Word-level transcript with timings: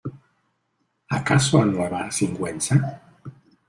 ¿acaso 1.19 1.61
a 1.61 1.65
Nueva 1.65 2.09
Sigüenza? 2.09 3.03